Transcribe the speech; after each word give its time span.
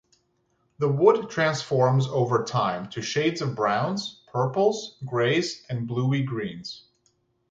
The 0.79 0.87
wood 0.89 1.29
transforms 1.29 2.07
over 2.07 2.43
time 2.43 2.89
to 2.89 3.03
shades 3.03 3.39
of 3.39 3.53
browns, 3.53 4.23
purples, 4.31 4.97
greys, 5.05 5.63
and 5.69 5.87
bluey-greens. 5.87 6.85